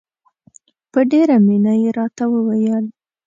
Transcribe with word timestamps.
په 0.91 0.99
ډېره 1.11 1.35
مینه 1.47 1.73
یې 1.81 1.89
راته 1.97 2.23
وویل. 2.33 2.85